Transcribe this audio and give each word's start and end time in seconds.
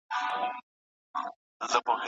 داسې 1.59 1.61
احساس 1.63 1.97